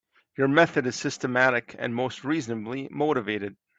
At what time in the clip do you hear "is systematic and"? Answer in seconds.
0.87-1.93